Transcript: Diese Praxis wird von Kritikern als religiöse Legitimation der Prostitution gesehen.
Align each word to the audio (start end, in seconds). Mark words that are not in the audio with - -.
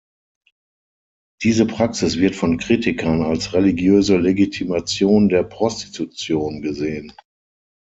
Diese 1.43 1.67
Praxis 1.67 2.17
wird 2.17 2.35
von 2.35 2.57
Kritikern 2.57 3.21
als 3.21 3.53
religiöse 3.53 4.17
Legitimation 4.17 5.29
der 5.29 5.43
Prostitution 5.43 6.63
gesehen. 6.63 7.13